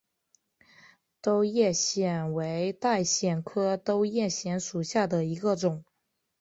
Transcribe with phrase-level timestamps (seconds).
[1.21, 5.83] 兜叶藓为带藓科兜叶藓属下的一个种。